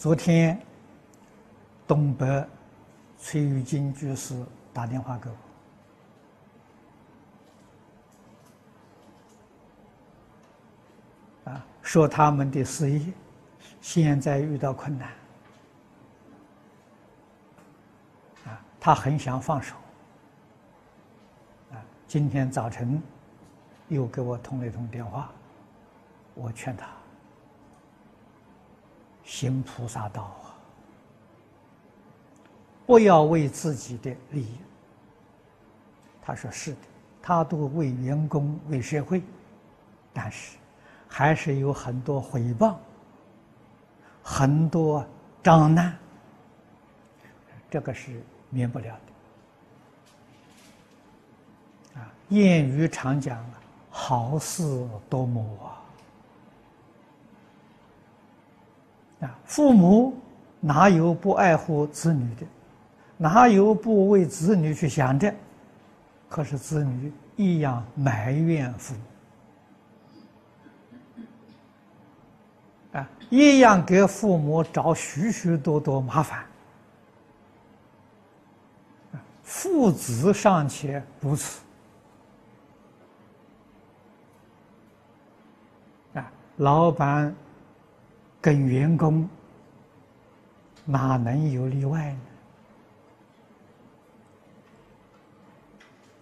[0.00, 0.58] 昨天，
[1.86, 2.48] 东北
[3.18, 4.34] 崔玉金居士
[4.72, 5.28] 打电话给
[11.44, 13.12] 我，啊，说他们的事业
[13.82, 15.10] 现在遇到困难，
[18.46, 19.76] 啊，他很想放手，
[21.72, 21.76] 啊，
[22.08, 23.02] 今天早晨
[23.88, 25.30] 又给我通了一通电话，
[26.32, 26.86] 我劝他。
[29.30, 30.50] 行菩萨道啊，
[32.84, 34.56] 不要为自己的利益。
[36.20, 36.78] 他说是的，
[37.22, 39.22] 他都为员工、为社会，
[40.12, 40.56] 但是
[41.06, 42.74] 还是有很多诽谤，
[44.20, 45.06] 很多
[45.44, 45.96] 障难，
[47.70, 48.98] 这个是免不了
[51.94, 52.00] 的。
[52.00, 55.69] 啊，谚语常讲啊，好事多磨
[59.20, 59.38] 啊。
[59.44, 60.14] 父母
[60.60, 62.46] 哪有不爱护子女的？
[63.16, 65.34] 哪有不为子女去想的？
[66.28, 68.94] 可是子女一样埋怨父
[71.22, 71.28] 母，
[72.98, 76.44] 啊，一样给父母找许许多多麻烦。
[79.42, 81.60] 父子尚且如此，
[86.14, 87.34] 啊，老板。
[88.40, 89.28] 跟员工
[90.84, 92.16] 哪能有例外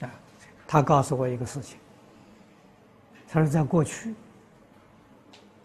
[0.00, 0.06] 呢？
[0.06, 0.10] 啊，
[0.66, 1.78] 他告诉我一个事情，
[3.28, 4.14] 他说在过去，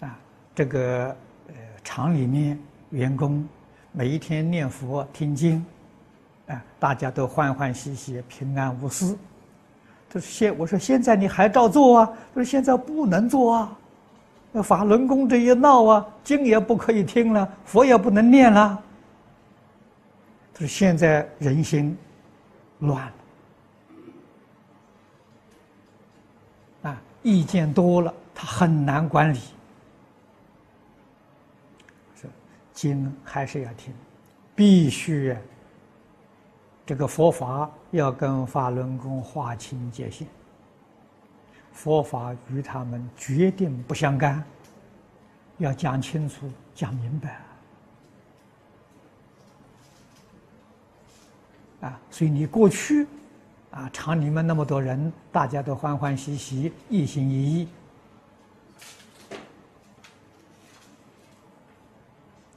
[0.01, 0.19] 啊，
[0.53, 1.15] 这个
[1.47, 3.47] 呃厂里面员工
[3.93, 5.65] 每一天念佛听经，
[6.47, 9.17] 啊，大家都欢欢喜喜、平安无事。
[10.09, 12.05] 他说现我说现在你还照做啊？
[12.05, 13.77] 他说现在不能做啊。
[14.51, 18.83] 那法轮功这一闹啊，经也不可以听了，佛也不能念了。
[20.53, 21.97] 他说：“现在人心
[22.79, 23.05] 乱
[26.83, 29.39] 了，啊，意见多了，他很难管理。
[32.13, 32.27] 是
[32.73, 33.93] 经还是要听，
[34.53, 35.33] 必须
[36.85, 40.27] 这个佛法要跟法轮功划清界限。”
[41.81, 44.43] 佛法与他们决定不相干，
[45.57, 47.41] 要讲清楚、讲明白
[51.81, 51.99] 啊！
[52.11, 53.07] 所以你过去
[53.71, 57.67] 啊，厂里面那么多人，大家都欢欢喜喜、一心一意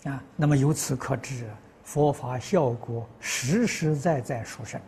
[0.04, 1.48] 啊，那么由此可知，
[1.82, 4.78] 佛法效果实实在在殊胜。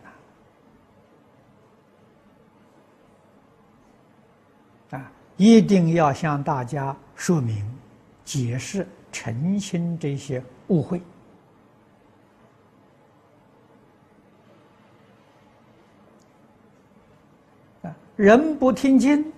[4.91, 7.65] 啊，一定要向大家说明、
[8.23, 11.01] 解释、澄清这些误会。
[17.83, 19.31] 啊，人不听经，